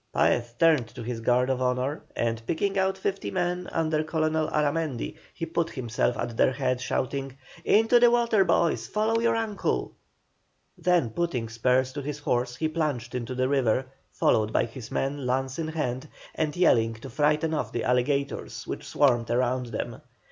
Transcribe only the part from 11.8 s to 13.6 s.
to his horse he plunged into the